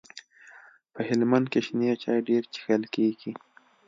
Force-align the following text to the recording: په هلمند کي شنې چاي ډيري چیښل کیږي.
په 0.93 0.99
هلمند 1.09 1.45
کي 1.51 1.59
شنې 1.65 1.91
چاي 2.03 2.17
ډيري 2.27 2.47
چیښل 2.53 2.83
کیږي. 2.93 3.31